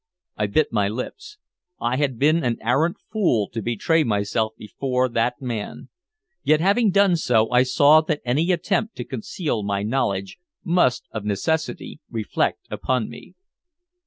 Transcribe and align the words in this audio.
I 0.35 0.47
bit 0.47 0.73
my 0.73 0.87
lips. 0.87 1.37
I 1.79 1.97
had 1.97 2.17
been 2.17 2.43
an 2.43 2.57
arrant 2.59 2.97
fool 2.99 3.47
to 3.51 3.61
betray 3.61 4.03
myself 4.03 4.53
before 4.57 5.07
that 5.07 5.39
man. 5.43 5.89
Yet 6.41 6.59
having 6.59 6.89
done 6.89 7.15
so, 7.17 7.51
I 7.51 7.61
saw 7.61 8.01
that 8.01 8.23
any 8.27 8.51
attempt 8.51 8.95
to 8.95 9.03
conceal 9.05 9.61
my 9.61 9.83
knowledge 9.83 10.39
must 10.63 11.05
of 11.11 11.23
necessity 11.23 11.99
reflect 12.09 12.65
upon 12.71 13.11
me. 13.11 13.35